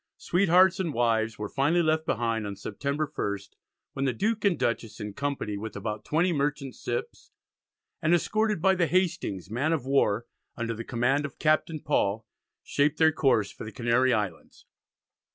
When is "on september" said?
2.47-3.05